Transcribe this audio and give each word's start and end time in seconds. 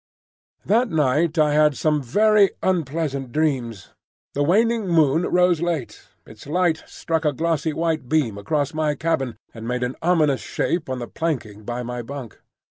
That 0.65 0.89
night 0.89 1.37
I 1.37 1.53
had 1.53 1.77
some 1.77 2.01
very 2.01 2.49
unpleasant 2.63 3.31
dreams. 3.31 3.89
The 4.33 4.41
waning 4.41 4.87
moon 4.87 5.27
rose 5.27 5.61
late. 5.61 6.07
Its 6.25 6.47
light 6.47 6.81
struck 6.87 7.23
a 7.23 7.31
ghostly 7.31 7.73
white 7.73 8.09
beam 8.09 8.35
across 8.35 8.73
my 8.73 8.95
cabin, 8.95 9.37
and 9.53 9.67
made 9.67 9.83
an 9.83 9.95
ominous 10.01 10.41
shape 10.41 10.89
on 10.89 10.97
the 10.97 11.07
planking 11.07 11.65
by 11.65 11.83
my 11.83 12.01
bunk. 12.01 12.41